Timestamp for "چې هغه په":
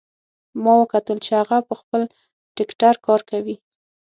1.25-1.73